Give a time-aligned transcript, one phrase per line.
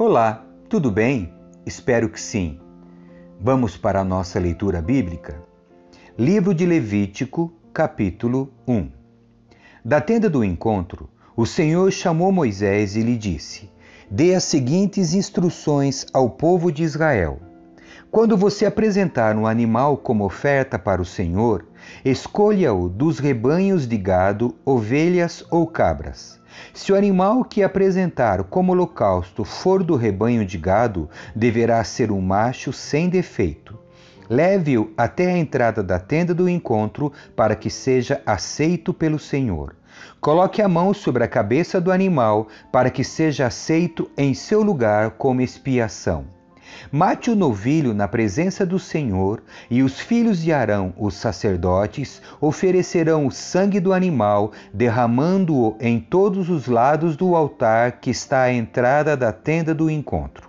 [0.00, 1.34] Olá, tudo bem?
[1.66, 2.60] Espero que sim.
[3.40, 5.42] Vamos para a nossa leitura bíblica?
[6.16, 8.92] Livro de Levítico, capítulo 1.
[9.84, 13.68] Da tenda do encontro, o Senhor chamou Moisés e lhe disse:
[14.08, 17.40] Dê as seguintes instruções ao povo de Israel.
[18.08, 21.66] Quando você apresentar um animal como oferta para o Senhor,
[22.04, 26.38] escolha-o dos rebanhos de gado, ovelhas ou cabras.
[26.72, 32.20] Se o animal que apresentar como holocausto for do rebanho de gado, deverá ser um
[32.20, 33.78] macho sem defeito.
[34.28, 39.74] Leve-o até a entrada da tenda do encontro para que seja aceito pelo Senhor.
[40.20, 45.12] Coloque a mão sobre a cabeça do animal para que seja aceito em seu lugar
[45.12, 46.37] como expiação.
[46.90, 53.26] Mate o novilho na presença do Senhor, e os filhos de Arão, os sacerdotes, oferecerão
[53.26, 59.16] o sangue do animal, derramando-o em todos os lados do altar que está à entrada
[59.16, 60.48] da tenda do encontro.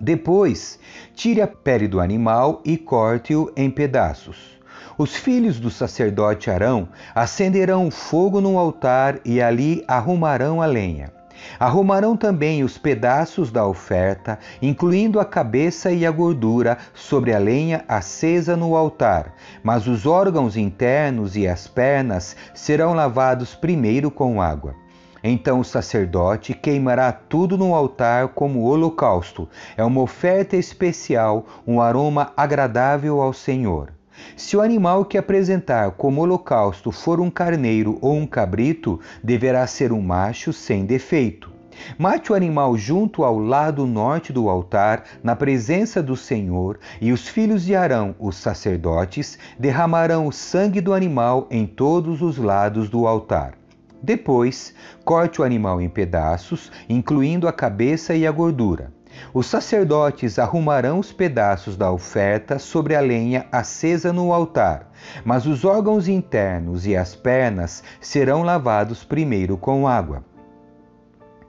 [0.00, 0.78] Depois,
[1.14, 4.54] tire a pele do animal e corte-o em pedaços.
[4.96, 11.12] Os filhos do sacerdote Arão acenderão fogo no altar e ali arrumarão a lenha.
[11.58, 17.84] Arrumarão também os pedaços da oferta, incluindo a cabeça e a gordura, sobre a lenha
[17.88, 24.74] acesa no altar, mas os órgãos internos e as pernas serão lavados primeiro com água.
[25.26, 29.48] Então o sacerdote queimará tudo no altar como holocausto.
[29.74, 33.93] É uma oferta especial, um aroma agradável ao Senhor.
[34.36, 39.92] Se o animal que apresentar como holocausto for um carneiro ou um cabrito, deverá ser
[39.92, 41.52] um macho sem defeito.
[41.98, 47.28] Mate o animal junto ao lado norte do altar, na presença do Senhor, e os
[47.28, 53.06] filhos de Arão, os sacerdotes, derramarão o sangue do animal em todos os lados do
[53.06, 53.54] altar.
[54.02, 58.92] Depois, corte o animal em pedaços, incluindo a cabeça e a gordura.
[59.32, 64.90] Os sacerdotes arrumarão os pedaços da oferta sobre a lenha acesa no altar,
[65.24, 70.24] mas os órgãos internos e as pernas serão lavados primeiro com água.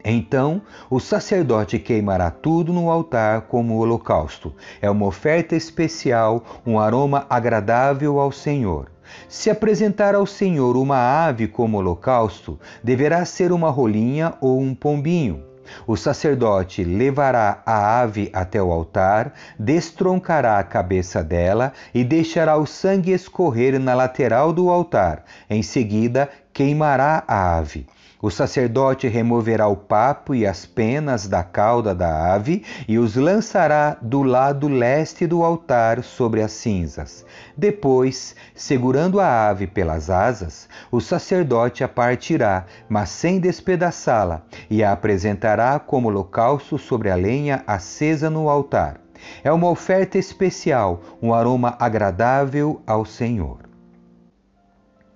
[0.04, 4.54] Então o sacerdote queimará tudo no altar como holocausto.
[4.80, 8.92] É uma oferta especial, um aroma agradável ao Senhor.
[9.28, 15.55] Se apresentar ao Senhor uma ave como holocausto, deverá ser uma rolinha ou um pombinho.
[15.86, 22.66] O sacerdote levará a ave até o altar, destroncará a cabeça dela e deixará o
[22.66, 25.24] sangue escorrer na lateral do altar.
[25.50, 27.86] Em seguida, queimará a ave.
[28.22, 33.98] O sacerdote removerá o papo e as penas da cauda da ave e os lançará
[34.02, 37.26] do lado leste do altar sobre as cinzas.
[37.58, 44.94] Depois, segurando a ave pelas asas, o sacerdote a partirá, mas sem despedaçá-la, e a
[44.94, 49.02] apresentará como holocausto sobre a lenha acesa no altar.
[49.44, 53.60] É uma oferta especial, um aroma agradável ao Senhor.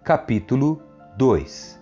[0.03, 0.88] Capítulo
[1.19, 1.77] 2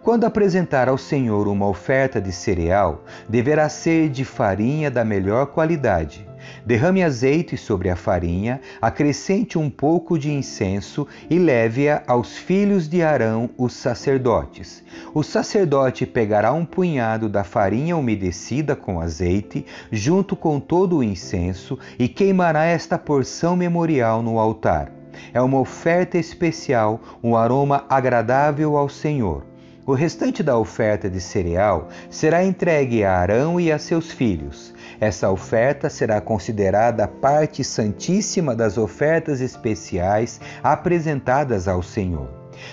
[0.00, 6.26] quando apresentar ao Senhor uma oferta de cereal, deverá ser de farinha da melhor qualidade.
[6.64, 13.02] Derrame azeite sobre a farinha, acrescente um pouco de incenso e leve-a aos filhos de
[13.02, 14.84] Arão, os sacerdotes.
[15.12, 21.76] O sacerdote pegará um punhado da farinha umedecida com azeite, junto com todo o incenso,
[21.98, 24.97] e queimará esta porção memorial no altar.
[25.32, 29.44] É uma oferta especial, um aroma agradável ao Senhor.
[29.88, 34.74] O restante da oferta de cereal será entregue a Arão e a seus filhos.
[35.00, 42.28] Essa oferta será considerada parte santíssima das ofertas especiais apresentadas ao Senhor.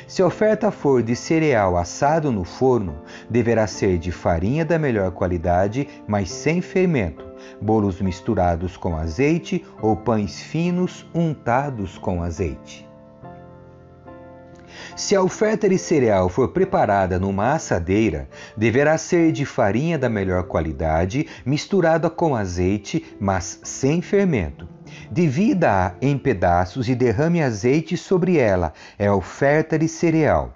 [0.07, 2.95] Se a oferta for de cereal assado no forno,
[3.29, 7.25] deverá ser de farinha da melhor qualidade, mas sem fermento,
[7.61, 12.85] bolos misturados com azeite ou pães finos untados com azeite.
[14.95, 20.43] Se a oferta de cereal for preparada numa assadeira, deverá ser de farinha da melhor
[20.43, 24.67] qualidade, misturada com azeite, mas sem fermento.
[25.11, 28.73] Divida-a em pedaços e derrame azeite sobre ela.
[28.97, 30.53] É a oferta de cereal.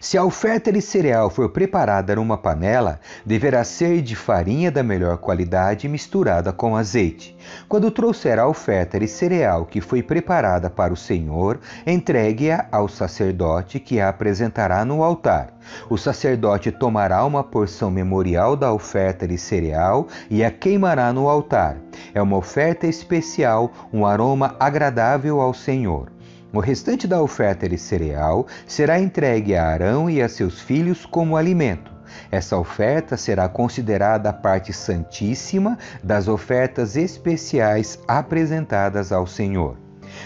[0.00, 5.18] Se a oferta de cereal for preparada numa panela, deverá ser de farinha da melhor
[5.18, 7.36] qualidade misturada com azeite.
[7.68, 13.78] Quando trouxer a oferta de cereal que foi preparada para o Senhor, entregue-a ao sacerdote
[13.80, 15.52] que a apresentará no altar.
[15.88, 21.76] O sacerdote tomará uma porção memorial da oferta de cereal e a queimará no altar.
[22.14, 26.10] É uma oferta especial, um aroma agradável ao Senhor.
[26.50, 31.36] O restante da oferta de cereal será entregue a Arão e a seus filhos como
[31.36, 31.92] alimento.
[32.30, 39.76] Essa oferta será considerada a parte santíssima das ofertas especiais apresentadas ao Senhor.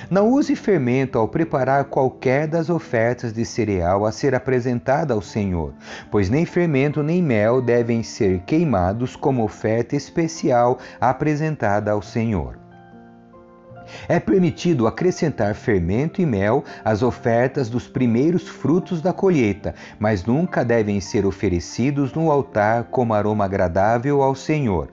[0.09, 5.75] Não use fermento ao preparar qualquer das ofertas de cereal a ser apresentada ao Senhor,
[6.09, 12.62] pois nem fermento nem mel devem ser queimados como oferta especial apresentada ao Senhor.
[14.09, 20.65] É permitido acrescentar fermento e mel às ofertas dos primeiros frutos da colheita, mas nunca
[20.65, 24.89] devem ser oferecidos no altar como aroma agradável ao Senhor.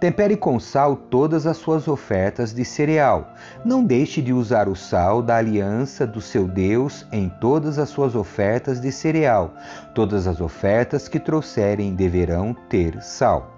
[0.00, 3.34] Tempere com sal todas as suas ofertas de cereal.
[3.64, 8.14] Não deixe de usar o sal da aliança do seu Deus em todas as suas
[8.14, 9.54] ofertas de cereal.
[9.94, 13.53] Todas as ofertas que trouxerem deverão ter sal.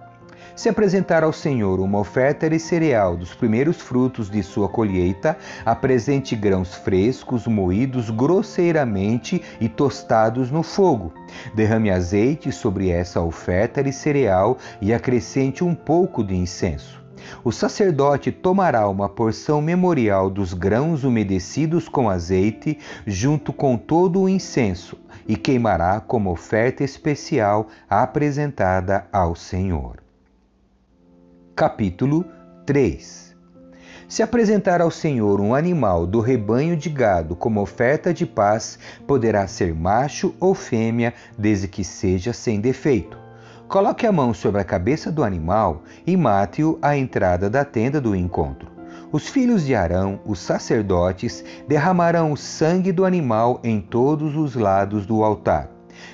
[0.56, 5.36] Se apresentar ao Senhor uma oferta de cereal dos primeiros frutos de sua colheita,
[5.66, 11.12] apresente grãos frescos, moídos grosseiramente e tostados no fogo.
[11.54, 17.04] Derrame azeite sobre essa oferta de cereal e acrescente um pouco de incenso.
[17.44, 24.28] O sacerdote tomará uma porção memorial dos grãos umedecidos com azeite, junto com todo o
[24.28, 24.96] incenso,
[25.28, 30.05] e queimará como oferta especial apresentada ao Senhor.
[31.56, 32.22] Capítulo
[32.66, 33.34] 3
[34.06, 39.46] Se apresentar ao Senhor um animal do rebanho de gado como oferta de paz, poderá
[39.46, 43.18] ser macho ou fêmea, desde que seja sem defeito.
[43.68, 48.14] Coloque a mão sobre a cabeça do animal e mate-o à entrada da tenda do
[48.14, 48.70] encontro.
[49.10, 55.06] Os filhos de Arão, os sacerdotes, derramarão o sangue do animal em todos os lados
[55.06, 55.70] do altar.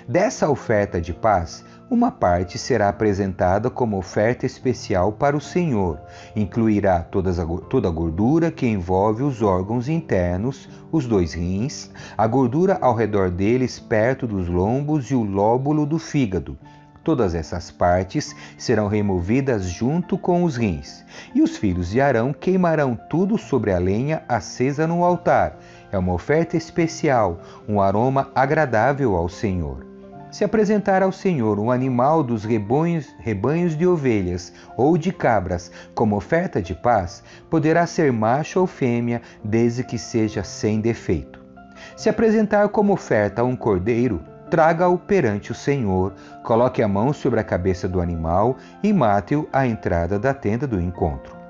[0.07, 6.01] Dessa oferta de paz, uma parte será apresentada como oferta especial para o Senhor.
[6.35, 12.95] Incluirá toda a gordura que envolve os órgãos internos, os dois rins, a gordura ao
[12.95, 16.57] redor deles, perto dos lombos e o lóbulo do fígado.
[17.05, 21.05] Todas essas partes serão removidas junto com os rins.
[21.35, 25.59] E os filhos de Arão queimarão tudo sobre a lenha acesa no altar.
[25.93, 29.93] É uma oferta especial, um aroma agradável ao Senhor
[30.33, 36.17] se apresentar ao Senhor um animal dos rebanhos, rebanhos de ovelhas ou de cabras como
[36.17, 41.39] oferta de paz, poderá ser macho ou fêmea, desde que seja sem defeito.
[41.95, 47.45] Se apresentar como oferta um cordeiro, traga-o perante o Senhor, coloque a mão sobre a
[47.45, 51.42] cabeça do animal e mate-o à entrada da tenda do encontro.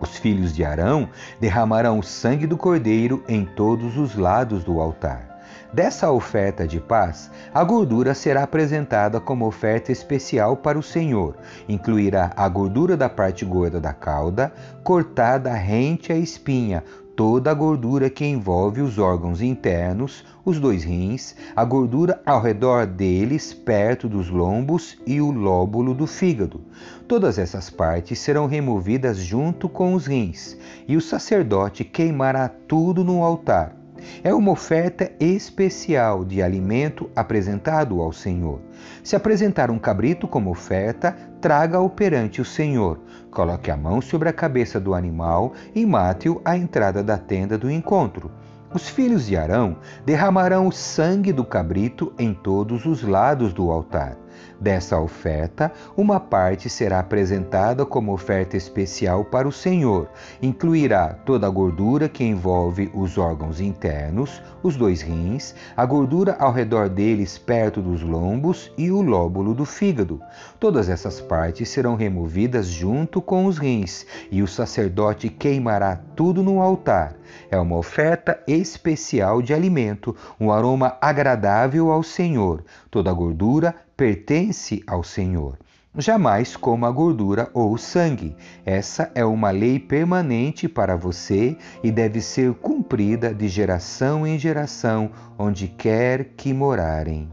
[0.00, 1.08] Os filhos de Arão
[1.40, 5.36] derramarão o sangue do cordeiro em todos os lados do altar.
[5.72, 11.36] Dessa oferta de paz, a gordura será apresentada como oferta especial para o Senhor.
[11.68, 14.52] Incluirá a gordura da parte gorda da cauda,
[14.82, 16.84] cortada rente à espinha,
[17.16, 22.86] toda a gordura que envolve os órgãos internos, os dois rins, a gordura ao redor
[22.86, 26.60] deles, perto dos lombos e o lóbulo do fígado.
[27.08, 33.22] Todas essas partes serão removidas junto com os rins, e o sacerdote queimará tudo no
[33.22, 33.75] altar.
[34.22, 38.60] É uma oferta especial de alimento apresentado ao Senhor.
[39.02, 43.00] Se apresentar um cabrito como oferta, traga-o perante o Senhor.
[43.30, 47.70] Coloque a mão sobre a cabeça do animal e mate-o à entrada da tenda do
[47.70, 48.30] encontro.
[48.74, 54.16] Os filhos de Arão derramarão o sangue do cabrito em todos os lados do altar.
[54.58, 60.08] Dessa oferta, uma parte será apresentada como oferta especial para o Senhor.
[60.40, 66.52] Incluirá toda a gordura que envolve os órgãos internos, os dois rins, a gordura ao
[66.52, 70.22] redor deles perto dos lombos e o lóbulo do fígado.
[70.58, 76.62] Todas essas partes serão removidas junto com os rins, e o sacerdote queimará tudo no
[76.62, 77.14] altar.
[77.50, 82.64] É uma oferta especial de alimento, um aroma agradável ao Senhor.
[82.90, 85.58] Toda a gordura pertence ao Senhor.
[85.98, 88.36] Jamais coma a gordura ou o sangue.
[88.66, 95.10] Essa é uma lei permanente para você e deve ser cumprida de geração em geração,
[95.38, 97.32] onde quer que morarem.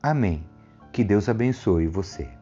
[0.00, 0.44] Amém.
[0.92, 2.35] Que Deus abençoe você.